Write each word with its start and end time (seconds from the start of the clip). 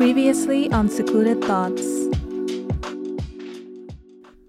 Previously 0.00 0.72
on 0.72 0.88
Secluded 0.88 1.44
Thoughts. 1.44 1.84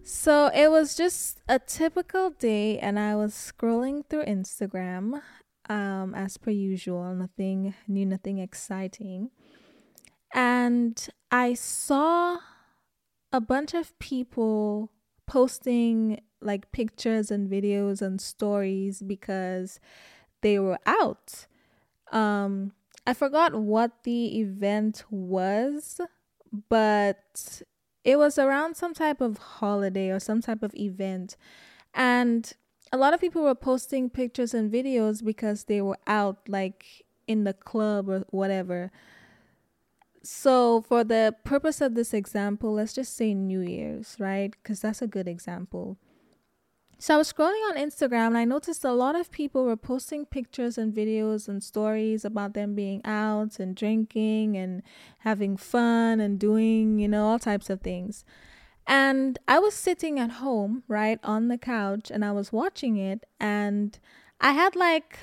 So 0.02 0.50
it 0.56 0.72
was 0.72 0.96
just 0.96 1.42
a 1.46 1.60
typical 1.60 2.30
day, 2.30 2.80
and 2.80 2.98
I 2.98 3.18
was 3.18 3.34
scrolling 3.34 4.06
through 4.10 4.24
Instagram 4.24 5.22
um, 5.68 6.16
as 6.16 6.38
per 6.38 6.52
usual, 6.52 7.14
nothing 7.14 7.74
new, 7.86 8.06
nothing 8.06 8.38
exciting. 8.38 9.32
And 10.34 11.06
I 11.32 11.56
saw 11.56 12.38
a 13.34 13.42
bunch 13.42 13.74
of 13.74 14.00
people 14.00 14.90
posting 15.28 16.22
like 16.40 16.72
pictures 16.72 17.30
and 17.30 17.52
videos 17.52 18.02
and 18.02 18.22
stories 18.22 19.02
because 19.02 19.82
they 20.40 20.60
were 20.60 20.80
out. 20.86 21.46
Um, 22.14 22.72
I 23.06 23.14
forgot 23.14 23.56
what 23.56 24.04
the 24.04 24.40
event 24.40 25.04
was, 25.10 26.00
but 26.70 27.62
it 28.04 28.18
was 28.18 28.38
around 28.38 28.76
some 28.76 28.94
type 28.94 29.22
of 29.22 29.38
holiday 29.38 30.10
or 30.10 30.20
some 30.20 30.42
type 30.42 30.64
of 30.64 30.74
event. 30.76 31.36
And 31.94 32.52
a 32.92 32.98
lot 32.98 33.14
of 33.14 33.22
people 33.22 33.44
were 33.44 33.56
posting 33.56 34.10
pictures 34.10 34.54
and 34.54 34.72
videos 34.72 35.24
because 35.24 35.66
they 35.66 35.82
were 35.82 35.98
out, 36.08 36.38
like 36.48 37.06
in 37.28 37.44
the 37.44 37.54
club 37.54 38.10
or 38.10 38.26
whatever. 38.30 38.92
So, 40.24 40.82
for 40.82 41.04
the 41.04 41.36
purpose 41.44 41.82
of 41.82 41.96
this 41.96 42.14
example, 42.14 42.74
let's 42.74 42.94
just 42.94 43.16
say 43.16 43.34
New 43.34 43.62
Year's, 43.62 44.16
right? 44.20 44.52
Because 44.52 44.82
that's 44.82 45.02
a 45.02 45.08
good 45.08 45.28
example. 45.28 45.98
So 47.02 47.16
I 47.16 47.18
was 47.18 47.34
scrolling 47.34 47.68
on 47.68 47.78
Instagram 47.78 48.28
and 48.28 48.38
I 48.38 48.46
noticed 48.46 48.86
a 48.86 48.92
lot 48.92 49.16
of 49.16 49.32
people 49.32 49.64
were 49.64 49.76
posting 49.76 50.24
pictures 50.24 50.78
and 50.78 50.94
videos 50.94 51.48
and 51.48 51.64
stories 51.64 52.24
about 52.24 52.54
them 52.54 52.76
being 52.76 53.04
out 53.04 53.60
and 53.60 53.76
drinking 53.76 54.56
and 54.56 54.84
having 55.18 55.58
fun 55.58 56.20
and 56.20 56.38
doing, 56.38 57.00
you 57.00 57.08
know, 57.08 57.26
all 57.26 57.40
types 57.40 57.72
of 57.72 57.82
things. 57.82 58.24
And 58.86 59.40
I 59.48 59.58
was 59.58 59.74
sitting 59.74 60.20
at 60.20 60.34
home, 60.34 60.84
right, 60.88 61.20
on 61.24 61.48
the 61.48 61.58
couch 61.58 62.12
and 62.12 62.24
I 62.24 62.34
was 62.34 62.54
watching 62.54 62.98
it 62.98 63.26
and 63.40 63.98
I 64.40 64.52
had 64.52 64.76
like 64.76 65.22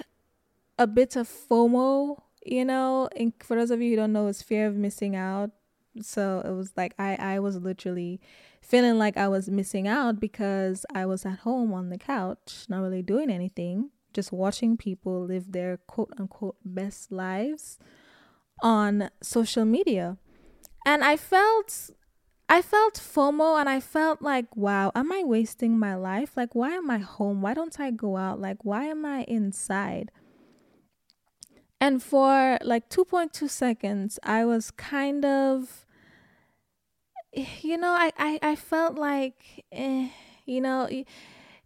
a 0.80 0.88
bit 0.88 1.14
of 1.14 1.28
FOMO, 1.28 2.20
you 2.44 2.64
know, 2.64 3.08
and 3.14 3.32
for 3.38 3.54
those 3.54 3.70
of 3.70 3.80
you 3.80 3.90
who 3.90 3.96
don't 3.98 4.12
know, 4.12 4.26
it's 4.26 4.42
fear 4.42 4.66
of 4.66 4.74
missing 4.74 5.14
out. 5.14 5.52
So 6.00 6.42
it 6.44 6.52
was 6.52 6.72
like 6.76 6.94
I 6.98 7.16
I 7.16 7.38
was 7.40 7.56
literally 7.56 8.20
feeling 8.60 8.98
like 8.98 9.16
I 9.16 9.28
was 9.28 9.48
missing 9.48 9.88
out 9.88 10.20
because 10.20 10.84
I 10.94 11.06
was 11.06 11.24
at 11.24 11.40
home 11.40 11.72
on 11.72 11.90
the 11.90 11.98
couch, 11.98 12.66
not 12.68 12.82
really 12.82 13.02
doing 13.02 13.30
anything, 13.30 13.90
just 14.12 14.32
watching 14.32 14.76
people 14.76 15.24
live 15.24 15.52
their 15.52 15.78
quote 15.86 16.12
unquote 16.18 16.56
best 16.64 17.10
lives 17.10 17.78
on 18.62 19.10
social 19.22 19.64
media. 19.64 20.16
And 20.86 21.04
I 21.04 21.16
felt 21.16 21.90
I 22.48 22.62
felt 22.62 22.94
FOMO 22.94 23.60
and 23.60 23.68
I 23.68 23.78
felt 23.78 24.22
like, 24.22 24.56
wow, 24.56 24.90
am 24.94 25.12
I 25.12 25.22
wasting 25.22 25.78
my 25.78 25.94
life? 25.94 26.34
Like, 26.34 26.54
why 26.54 26.70
am 26.70 26.90
I 26.90 26.98
home? 26.98 27.42
Why 27.42 27.52
don't 27.52 27.78
I 27.78 27.90
go 27.90 28.16
out? 28.16 28.40
Like, 28.40 28.64
why 28.64 28.84
am 28.84 29.04
I 29.04 29.24
inside? 29.24 30.10
And 31.80 32.02
for 32.02 32.58
like 32.62 32.88
2.2 32.88 33.48
seconds, 33.48 34.18
I 34.22 34.44
was 34.44 34.70
kind 34.72 35.24
of 35.24 35.86
you 37.32 37.76
know, 37.76 37.90
I, 37.90 38.12
I, 38.18 38.38
I 38.42 38.56
felt 38.56 38.96
like, 38.96 39.64
eh, 39.70 40.08
you 40.46 40.60
know, 40.60 40.88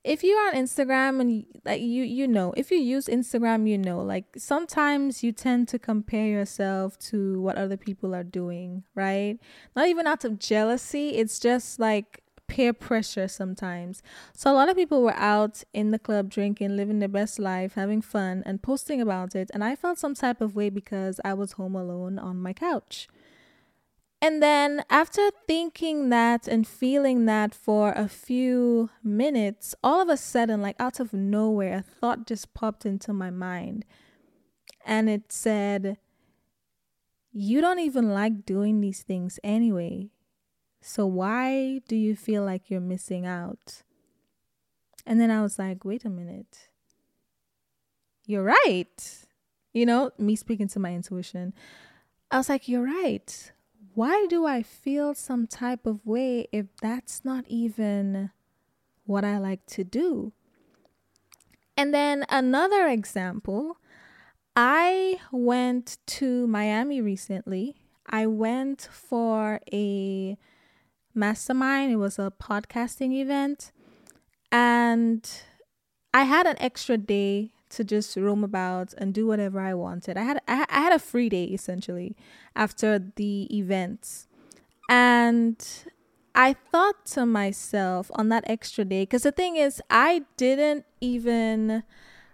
if 0.04 0.24
you're 0.24 0.46
on 0.48 0.54
Instagram 0.54 1.20
and 1.20 1.46
like 1.64 1.80
you 1.80 2.02
you 2.02 2.26
know, 2.26 2.52
if 2.56 2.70
you 2.72 2.78
use 2.78 3.06
Instagram, 3.06 3.68
you 3.68 3.78
know, 3.78 4.00
like 4.00 4.24
sometimes 4.36 5.22
you 5.22 5.30
tend 5.30 5.68
to 5.68 5.78
compare 5.78 6.26
yourself 6.26 6.98
to 6.98 7.40
what 7.40 7.56
other 7.56 7.76
people 7.76 8.14
are 8.14 8.24
doing, 8.24 8.82
right? 8.96 9.38
Not 9.76 9.86
even 9.86 10.06
out 10.08 10.24
of 10.24 10.40
jealousy, 10.40 11.10
it's 11.10 11.38
just 11.38 11.78
like 11.78 12.21
peer 12.52 12.74
pressure 12.74 13.28
sometimes. 13.28 14.02
So 14.34 14.52
a 14.52 14.54
lot 14.54 14.68
of 14.68 14.76
people 14.76 15.02
were 15.02 15.16
out 15.16 15.64
in 15.72 15.90
the 15.90 15.98
club 15.98 16.28
drinking, 16.28 16.76
living 16.76 16.98
their 16.98 17.08
best 17.08 17.38
life, 17.38 17.72
having 17.76 18.02
fun 18.02 18.42
and 18.44 18.62
posting 18.62 19.00
about 19.00 19.34
it, 19.34 19.50
and 19.54 19.64
I 19.64 19.74
felt 19.74 19.98
some 19.98 20.14
type 20.14 20.42
of 20.42 20.54
way 20.54 20.68
because 20.68 21.18
I 21.24 21.32
was 21.32 21.52
home 21.52 21.74
alone 21.74 22.18
on 22.18 22.36
my 22.36 22.52
couch. 22.52 23.08
And 24.20 24.42
then 24.42 24.84
after 24.90 25.30
thinking 25.48 26.10
that 26.10 26.46
and 26.46 26.68
feeling 26.68 27.24
that 27.24 27.54
for 27.54 27.92
a 27.92 28.06
few 28.06 28.90
minutes, 29.02 29.74
all 29.82 30.02
of 30.02 30.10
a 30.10 30.18
sudden, 30.18 30.60
like 30.60 30.76
out 30.78 31.00
of 31.00 31.14
nowhere, 31.14 31.78
a 31.78 31.82
thought 31.82 32.26
just 32.26 32.52
popped 32.52 32.84
into 32.84 33.14
my 33.14 33.30
mind. 33.30 33.86
And 34.84 35.08
it 35.08 35.32
said, 35.32 35.96
You 37.32 37.62
don't 37.62 37.80
even 37.80 38.10
like 38.10 38.44
doing 38.44 38.82
these 38.82 39.02
things 39.02 39.40
anyway. 39.42 40.10
So 40.82 41.06
why 41.06 41.80
do 41.88 41.96
you 41.96 42.14
feel 42.16 42.44
like 42.44 42.68
you're 42.68 42.80
missing 42.80 43.24
out? 43.24 43.82
And 45.06 45.20
then 45.20 45.30
I 45.30 45.42
was 45.42 45.58
like, 45.58 45.84
Wait 45.84 46.04
a 46.04 46.10
minute. 46.10 46.68
You're 48.26 48.44
right. 48.44 49.24
You 49.72 49.86
know, 49.86 50.10
me 50.18 50.36
speaking 50.36 50.68
to 50.68 50.78
my 50.78 50.92
intuition. 50.94 51.54
I 52.30 52.38
was 52.38 52.48
like, 52.48 52.68
You're 52.68 52.84
right 52.84 53.52
why 53.94 54.26
do 54.28 54.46
I 54.46 54.62
feel 54.62 55.14
some 55.14 55.46
type 55.46 55.86
of 55.86 56.06
way 56.06 56.46
if 56.52 56.66
that's 56.80 57.24
not 57.24 57.44
even 57.46 58.30
what 59.04 59.24
I 59.24 59.38
like 59.38 59.66
to 59.66 59.84
do? 59.84 60.32
And 61.76 61.92
then 61.92 62.24
another 62.28 62.88
example, 62.88 63.78
I 64.56 65.20
went 65.30 65.98
to 66.06 66.46
Miami 66.46 67.00
recently. 67.00 67.76
I 68.06 68.26
went 68.26 68.88
for 68.90 69.60
a 69.72 70.36
mastermind, 71.14 71.92
it 71.92 71.96
was 71.96 72.18
a 72.18 72.32
podcasting 72.40 73.12
event, 73.12 73.72
and 74.50 75.28
I 76.14 76.24
had 76.24 76.46
an 76.46 76.56
extra 76.60 76.98
day 76.98 77.52
to 77.70 77.84
just 77.84 78.16
roam 78.16 78.44
about 78.44 78.92
and 78.98 79.14
do 79.14 79.26
whatever 79.26 79.60
I 79.60 79.74
wanted. 79.74 80.16
I 80.16 80.22
had 80.24 80.40
I, 80.46 80.66
I 80.68 80.80
had 80.80 80.92
a 80.92 80.98
free 80.98 81.28
day 81.28 81.44
essentially 81.44 82.16
after 82.54 82.98
the 82.98 83.48
event. 83.56 84.26
And 84.88 85.56
I 86.34 86.54
thought 86.54 87.06
to 87.06 87.24
myself 87.24 88.10
on 88.14 88.28
that 88.28 88.44
extra 88.46 88.84
day 88.84 89.06
cuz 89.06 89.22
the 89.22 89.32
thing 89.32 89.56
is 89.56 89.82
I 89.90 90.24
didn't 90.36 90.84
even 91.00 91.82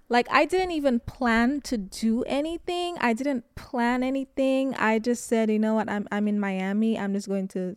Like 0.09 0.27
I 0.31 0.45
didn't 0.47 0.73
even 0.73 1.01
plan 1.01 1.61
to 1.63 1.77
do 1.77 2.25
anything. 2.25 2.97
I 2.99 3.13
didn't 3.13 3.45
plan 3.55 4.03
anything. 4.03 4.75
I 4.75 4.99
just 4.99 5.27
said, 5.27 5.51
you 5.51 5.59
know 5.59 5.75
what, 5.75 5.89
I'm 5.89 6.09
I'm 6.11 6.27
in 6.29 6.41
Miami. 6.41 6.99
I'm 6.99 7.13
just 7.13 7.29
going 7.29 7.49
to 7.49 7.77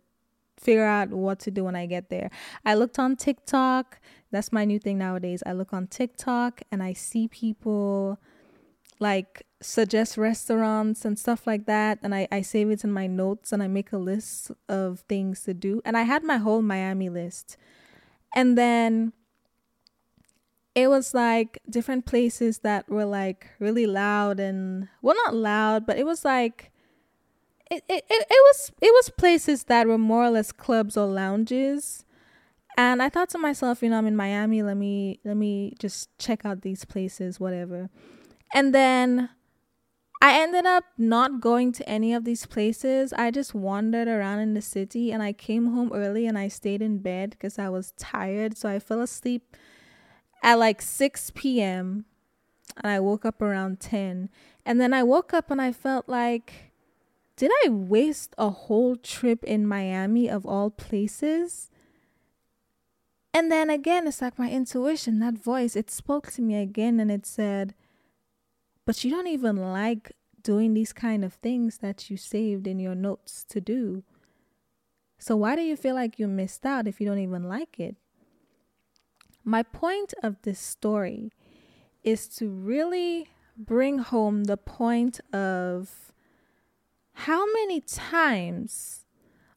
figure 0.61 0.85
out 0.85 1.09
what 1.09 1.39
to 1.39 1.51
do 1.51 1.63
when 1.63 1.75
I 1.75 1.85
get 1.85 2.09
there. 2.09 2.29
I 2.65 2.75
looked 2.75 2.99
on 2.99 3.15
TikTok. 3.15 3.99
That's 4.31 4.51
my 4.51 4.63
new 4.63 4.79
thing 4.79 4.97
nowadays. 4.97 5.43
I 5.45 5.53
look 5.53 5.73
on 5.73 5.87
TikTok 5.87 6.61
and 6.71 6.81
I 6.81 6.93
see 6.93 7.27
people 7.27 8.19
like 8.99 9.47
suggest 9.61 10.17
restaurants 10.17 11.03
and 11.03 11.17
stuff 11.17 11.47
like 11.47 11.65
that. 11.65 11.99
And 12.03 12.13
I, 12.13 12.27
I 12.31 12.41
save 12.41 12.69
it 12.69 12.83
in 12.83 12.91
my 12.91 13.07
notes 13.07 13.51
and 13.51 13.61
I 13.63 13.67
make 13.67 13.91
a 13.91 13.97
list 13.97 14.51
of 14.69 15.01
things 15.09 15.43
to 15.43 15.53
do. 15.53 15.81
And 15.83 15.97
I 15.97 16.03
had 16.03 16.23
my 16.23 16.37
whole 16.37 16.61
Miami 16.61 17.09
list. 17.09 17.57
And 18.35 18.57
then 18.57 19.13
it 20.75 20.87
was 20.87 21.13
like 21.13 21.59
different 21.69 22.05
places 22.05 22.59
that 22.59 22.87
were 22.87 23.05
like 23.05 23.49
really 23.59 23.85
loud 23.85 24.39
and 24.39 24.87
well 25.01 25.15
not 25.25 25.35
loud, 25.35 25.85
but 25.85 25.97
it 25.97 26.05
was 26.05 26.23
like 26.23 26.70
it, 27.71 27.83
it, 27.87 28.03
it, 28.09 28.27
was 28.29 28.71
it 28.81 28.93
was 28.93 29.09
places 29.09 29.63
that 29.65 29.87
were 29.87 29.97
more 29.97 30.25
or 30.25 30.29
less 30.29 30.51
clubs 30.51 30.97
or 30.97 31.05
lounges. 31.05 32.03
And 32.77 33.01
I 33.01 33.09
thought 33.09 33.29
to 33.29 33.37
myself, 33.37 33.81
you 33.81 33.89
know, 33.89 33.97
I'm 33.97 34.07
in 34.07 34.15
Miami, 34.15 34.61
let 34.61 34.77
me 34.77 35.19
let 35.23 35.37
me 35.37 35.75
just 35.79 36.15
check 36.17 36.45
out 36.45 36.61
these 36.61 36.83
places, 36.83 37.39
whatever. 37.39 37.89
And 38.53 38.75
then 38.75 39.29
I 40.21 40.39
ended 40.39 40.65
up 40.65 40.83
not 40.97 41.39
going 41.39 41.71
to 41.73 41.89
any 41.89 42.13
of 42.13 42.25
these 42.25 42.45
places. 42.45 43.13
I 43.13 43.31
just 43.31 43.55
wandered 43.55 44.07
around 44.07 44.39
in 44.39 44.53
the 44.53 44.61
city 44.61 45.11
and 45.11 45.23
I 45.23 45.33
came 45.33 45.73
home 45.73 45.91
early 45.93 46.27
and 46.27 46.37
I 46.37 46.49
stayed 46.49 46.81
in 46.81 46.99
bed 46.99 47.31
because 47.31 47.57
I 47.57 47.69
was 47.69 47.93
tired. 47.97 48.57
So 48.57 48.69
I 48.69 48.79
fell 48.79 49.01
asleep 49.01 49.55
at 50.43 50.59
like 50.59 50.81
6 50.81 51.31
p.m. 51.33 52.05
and 52.83 52.91
I 52.91 52.99
woke 52.99 53.25
up 53.25 53.41
around 53.41 53.79
10. 53.79 54.29
And 54.65 54.79
then 54.79 54.93
I 54.93 55.01
woke 55.03 55.33
up 55.33 55.49
and 55.49 55.61
I 55.61 55.71
felt 55.71 56.07
like, 56.07 56.70
did 57.41 57.49
I 57.65 57.69
waste 57.69 58.35
a 58.37 58.51
whole 58.51 58.95
trip 58.95 59.43
in 59.43 59.65
Miami 59.65 60.29
of 60.29 60.45
all 60.45 60.69
places? 60.69 61.71
And 63.33 63.51
then 63.51 63.67
again, 63.71 64.05
it's 64.07 64.21
like 64.21 64.37
my 64.37 64.47
intuition, 64.47 65.17
that 65.21 65.39
voice, 65.39 65.75
it 65.75 65.89
spoke 65.89 66.31
to 66.33 66.41
me 66.43 66.61
again 66.61 66.99
and 66.99 67.09
it 67.09 67.25
said, 67.25 67.73
but 68.85 69.03
you 69.03 69.09
don't 69.09 69.25
even 69.25 69.55
like 69.55 70.11
doing 70.43 70.75
these 70.75 70.93
kind 70.93 71.25
of 71.25 71.33
things 71.33 71.79
that 71.79 72.11
you 72.11 72.15
saved 72.15 72.67
in 72.67 72.77
your 72.77 72.93
notes 72.93 73.43
to 73.49 73.59
do. 73.59 74.03
So 75.17 75.35
why 75.35 75.55
do 75.55 75.63
you 75.63 75.75
feel 75.75 75.95
like 75.95 76.19
you 76.19 76.27
missed 76.27 76.63
out 76.63 76.85
if 76.85 77.01
you 77.01 77.07
don't 77.07 77.17
even 77.17 77.49
like 77.49 77.79
it? 77.79 77.95
My 79.43 79.63
point 79.63 80.13
of 80.21 80.39
this 80.43 80.59
story 80.59 81.31
is 82.03 82.27
to 82.37 82.51
really 82.51 83.29
bring 83.57 83.97
home 83.97 84.43
the 84.43 84.57
point 84.57 85.19
of 85.33 86.10
how 87.25 87.45
many 87.53 87.81
times 87.81 89.01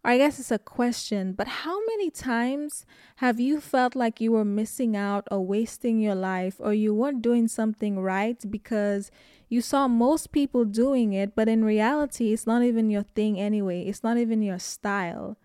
I 0.06 0.18
guess 0.18 0.38
it's 0.38 0.50
a 0.50 0.58
question, 0.58 1.32
but 1.32 1.48
how 1.48 1.78
many 1.86 2.10
times 2.10 2.84
have 3.16 3.40
you 3.40 3.58
felt 3.58 3.96
like 3.96 4.20
you 4.20 4.32
were 4.32 4.44
missing 4.44 4.94
out 4.94 5.26
or 5.30 5.46
wasting 5.46 5.98
your 5.98 6.14
life 6.14 6.56
or 6.58 6.74
you 6.74 6.94
weren't 6.94 7.22
doing 7.22 7.48
something 7.48 7.98
right 7.98 8.38
because 8.50 9.10
you 9.48 9.62
saw 9.62 9.88
most 9.88 10.30
people 10.30 10.66
doing 10.66 11.14
it, 11.14 11.34
but 11.34 11.48
in 11.48 11.64
reality, 11.64 12.34
it's 12.34 12.46
not 12.46 12.62
even 12.62 12.90
your 12.90 13.02
thing 13.02 13.40
anyway? 13.40 13.82
It's 13.84 14.02
not 14.02 14.18
even 14.18 14.42
your 14.42 14.58
style. 14.58 15.38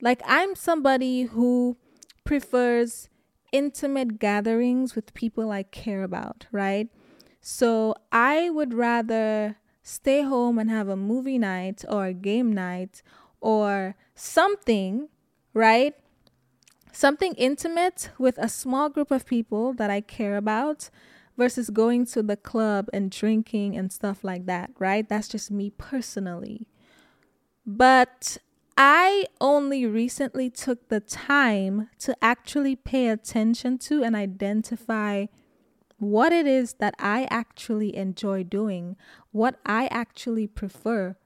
Like, 0.00 0.22
I'm 0.24 0.54
somebody 0.54 1.22
who 1.22 1.76
prefers 2.24 3.08
intimate 3.52 4.20
gatherings 4.20 4.94
with 4.94 5.12
people 5.12 5.50
I 5.50 5.64
care 5.64 6.04
about, 6.04 6.46
right? 6.52 6.88
So 7.40 7.96
I 8.12 8.48
would 8.48 8.74
rather 8.74 9.56
stay 9.90 10.22
home 10.22 10.58
and 10.58 10.70
have 10.70 10.88
a 10.88 10.96
movie 10.96 11.38
night 11.38 11.84
or 11.88 12.06
a 12.06 12.14
game 12.14 12.52
night 12.52 13.02
or 13.40 13.96
something, 14.14 15.08
right? 15.52 15.94
Something 16.92 17.34
intimate 17.34 18.10
with 18.18 18.38
a 18.38 18.48
small 18.48 18.88
group 18.88 19.10
of 19.10 19.26
people 19.26 19.72
that 19.74 19.90
I 19.90 20.00
care 20.00 20.36
about 20.36 20.90
versus 21.36 21.70
going 21.70 22.06
to 22.06 22.22
the 22.22 22.36
club 22.36 22.88
and 22.92 23.10
drinking 23.10 23.76
and 23.76 23.92
stuff 23.92 24.22
like 24.22 24.46
that, 24.46 24.70
right? 24.78 25.08
That's 25.08 25.28
just 25.28 25.50
me 25.50 25.70
personally. 25.70 26.68
But 27.66 28.38
I 28.76 29.26
only 29.40 29.86
recently 29.86 30.50
took 30.50 30.88
the 30.88 31.00
time 31.00 31.88
to 32.00 32.16
actually 32.22 32.76
pay 32.76 33.08
attention 33.08 33.78
to 33.78 34.02
and 34.02 34.14
identify 34.14 35.26
what 36.00 36.32
it 36.32 36.46
is 36.46 36.74
that 36.74 36.94
I 36.98 37.28
actually 37.30 37.94
enjoy 37.94 38.42
doing, 38.42 38.96
what 39.32 39.56
I 39.64 39.86
actually 39.88 40.46
prefer. 40.46 41.16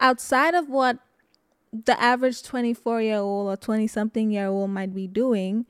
Outside 0.00 0.54
of 0.54 0.68
what 0.68 0.98
the 1.72 2.00
average 2.00 2.42
24 2.42 3.02
year 3.02 3.18
old 3.18 3.48
or 3.48 3.56
20 3.56 3.86
something 3.86 4.30
year 4.30 4.46
old 4.46 4.70
might 4.70 4.94
be 4.94 5.06
doing 5.06 5.66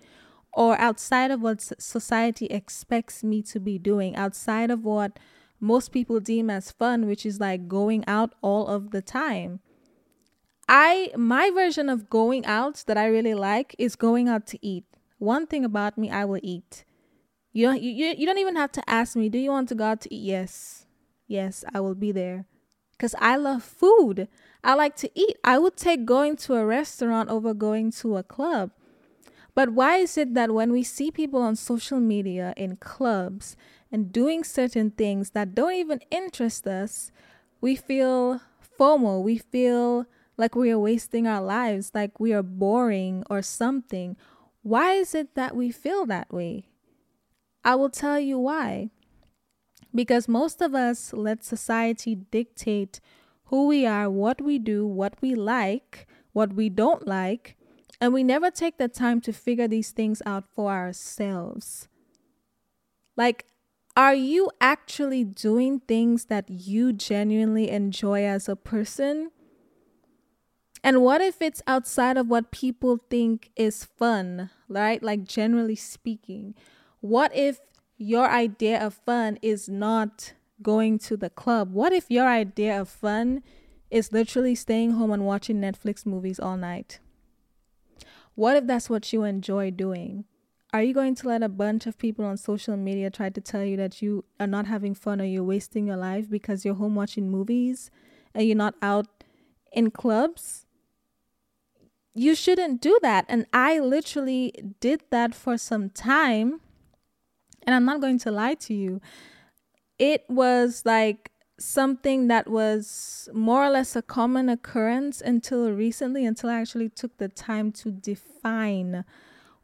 or 0.53 0.79
outside 0.79 1.31
of 1.31 1.41
what 1.41 1.63
society 1.63 2.47
expects 2.47 3.25
me 3.25 3.41
to 3.41 3.61
be 3.61 3.79
doing 3.79 4.15
outside 4.17 4.71
of 4.71 4.85
what 4.85 5.19
most 5.61 5.93
people 5.93 6.19
deem 6.19 6.51
as 6.51 6.73
fun 6.73 7.07
which 7.07 7.25
is 7.25 7.39
like 7.39 7.69
going 7.69 8.05
out 8.09 8.35
all 8.43 8.67
of 8.67 8.91
the 8.91 9.01
time 9.01 9.61
i 10.69 11.09
my 11.17 11.51
version 11.51 11.89
of 11.89 12.11
going 12.11 12.45
out 12.47 12.83
that 12.89 12.99
i 12.99 13.07
really 13.07 13.35
like 13.35 13.77
is 13.79 13.95
going 13.95 14.29
out 14.29 14.45
to 14.45 14.59
eat 14.61 14.85
one 15.19 15.47
thing 15.47 15.65
about 15.65 15.97
me 15.97 16.11
i 16.11 16.25
will 16.25 16.41
eat 16.43 16.85
you 17.53 17.67
don't 17.67 17.83
you, 17.83 18.15
you 18.17 18.27
don't 18.27 18.39
even 18.39 18.57
have 18.57 18.73
to 18.73 18.83
ask 18.89 19.17
me 19.17 19.29
do 19.29 19.39
you 19.39 19.51
want 19.51 19.69
to 19.69 19.75
go 19.75 19.85
out 19.85 20.01
to 20.01 20.15
eat 20.15 20.23
yes 20.23 20.87
yes 21.27 21.65
i 21.75 21.81
will 21.81 21.95
be 21.95 22.13
there 22.13 22.47
because 22.93 23.15
i 23.21 23.37
love 23.37 23.63
food 23.63 24.29
I 24.65 24.75
like 24.75 24.95
to 24.97 25.11
eat. 25.15 25.39
I 25.43 25.59
would 25.59 25.77
take 25.77 26.05
going 26.05 26.37
to 26.37 26.55
a 26.55 26.65
restaurant 26.65 27.31
over 27.31 27.53
going 27.53 27.91
to 28.03 28.17
a 28.17 28.23
club. 28.23 28.71
But 29.55 29.71
why 29.71 29.97
is 29.97 30.17
it 30.17 30.35
that 30.35 30.53
when 30.53 30.73
we 30.73 30.83
see 30.83 31.11
people 31.11 31.43
on 31.43 31.57
social 31.57 32.01
media 32.01 32.55
in 32.57 32.77
clubs 32.77 33.57
and 33.91 34.13
doing 34.13 34.45
certain 34.45 34.93
things 34.93 35.31
that 35.31 35.55
don't 35.55 35.75
even 35.75 36.01
interest 36.11 36.67
us, 36.67 37.11
we 37.61 37.75
feel 37.77 38.41
FOMO? 38.79 39.23
We 39.23 39.39
feel 39.39 40.07
like 40.37 40.55
we 40.55 40.71
are 40.71 40.79
wasting 40.79 41.27
our 41.27 41.43
lives, 41.43 41.91
like 41.93 42.19
we 42.21 42.33
are 42.33 42.43
boring 42.43 43.25
or 43.29 43.43
something. 43.43 44.17
Why 44.63 44.93
is 44.93 45.15
it 45.15 45.35
that 45.35 45.57
we 45.57 45.71
feel 45.73 46.07
that 46.07 46.33
way? 46.33 46.69
I 47.65 47.75
will 47.75 47.91
tell 47.91 48.19
you 48.19 48.39
why. 48.39 48.91
Because 49.95 50.27
most 50.27 50.63
of 50.63 50.75
us 50.75 51.13
let 51.13 51.45
society 51.45 52.15
dictate 52.15 53.01
who 53.47 53.67
we 53.67 53.85
are, 53.87 54.09
what 54.09 54.41
we 54.41 54.59
do, 54.59 54.87
what 54.87 55.15
we 55.21 55.35
like, 55.35 56.07
what 56.33 56.55
we 56.55 56.69
don't 56.71 57.07
like, 57.07 57.57
and 58.01 58.13
we 58.13 58.25
never 58.25 58.51
take 58.51 58.79
the 58.79 58.89
time 58.89 59.21
to 59.21 59.33
figure 59.33 59.69
these 59.69 59.91
things 59.91 60.23
out 60.25 60.45
for 60.53 60.73
ourselves. 60.73 61.89
Like, 63.17 63.47
are 63.95 64.15
you 64.15 64.51
actually 64.61 65.23
doing 65.23 65.81
things 65.81 66.25
that 66.25 66.49
you 66.49 66.93
genuinely 66.95 67.71
enjoy 67.71 68.25
as 68.25 68.49
a 68.49 68.57
person? 68.57 69.31
And 70.83 71.03
what 71.03 71.21
if 71.21 71.43
it's 71.43 71.63
outside 71.67 72.17
of 72.17 72.29
what 72.29 72.51
people 72.51 72.99
think 73.11 73.51
is 73.55 73.85
fun, 73.85 74.51
right? 74.67 75.03
Like, 75.03 75.25
generally 75.25 75.77
speaking, 75.77 76.55
what 77.03 77.35
if 77.35 77.61
your 77.99 78.31
idea 78.31 78.81
of 78.81 78.95
fun 78.95 79.37
is 79.43 79.69
not 79.69 80.33
going 80.63 80.99
to 81.01 81.17
the 81.17 81.29
club? 81.29 81.73
What 81.73 81.93
if 81.93 82.11
your 82.11 82.27
idea 82.27 82.81
of 82.81 82.89
fun 82.89 83.43
is 83.91 84.13
literally 84.13 84.55
staying 84.55 84.93
home 84.93 85.11
and 85.11 85.27
watching 85.27 85.61
Netflix 85.61 86.07
movies 86.07 86.39
all 86.39 86.57
night? 86.57 87.01
What 88.37 88.57
if 88.57 88.67
that's 88.67 88.89
what 88.89 89.13
you 89.13 89.25
enjoy 89.25 89.73
doing? 89.73 90.25
Are 90.73 90.83
you 90.83 90.95
going 90.95 91.17
to 91.17 91.29
let 91.29 91.43
a 91.43 91.49
bunch 91.49 91.87
of 91.87 91.99
people 91.99 92.25
on 92.25 92.37
social 92.37 92.77
media 92.77 93.11
try 93.11 93.31
to 93.31 93.41
tell 93.41 93.65
you 93.65 93.77
that 93.77 94.01
you 94.01 94.25
are 94.39 94.47
not 94.47 94.67
having 94.67 94.95
fun 94.95 95.21
or 95.21 95.25
you're 95.25 95.43
wasting 95.43 95.89
your 95.89 95.99
life 95.99 96.31
because 96.31 96.65
you're 96.65 96.77
home 96.77 96.95
watching 96.95 97.31
movies 97.31 97.91
and 98.33 98.47
you're 98.47 98.57
not 98.57 98.77
out 98.81 99.25
in 99.73 99.91
clubs? 99.91 100.67
You 102.15 102.37
shouldn't 102.37 102.81
do 102.81 102.97
that. 103.03 103.27
And 103.29 103.47
I 103.53 103.81
literally 103.81 104.55
did 104.79 105.03
that 105.11 105.35
for 105.35 105.59
some 105.59 105.91
time. 105.91 106.61
And 107.65 107.75
I'm 107.75 107.85
not 107.85 108.01
going 108.01 108.19
to 108.21 108.31
lie 108.31 108.55
to 108.55 108.75
you 108.75 109.01
it 110.03 110.25
was 110.29 110.83
like 110.85 111.31
something 111.61 112.27
that 112.27 112.49
was 112.49 113.29
more 113.33 113.65
or 113.65 113.71
less 113.71 113.95
a 113.95 114.03
common 114.03 114.49
occurrence 114.49 115.21
until 115.21 115.71
recently, 115.71 116.27
until 116.27 116.51
I 116.51 116.61
actually 116.61 116.89
took 116.89 117.19
the 117.19 117.29
time 117.29 117.71
to 117.73 117.93
define 117.93 119.05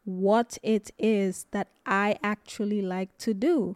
what 0.05 0.57
it 0.63 0.91
is 0.97 1.45
that 1.51 1.67
I 1.85 2.17
actually 2.23 2.81
like 2.81 3.17
to 3.17 3.33
do. 3.33 3.75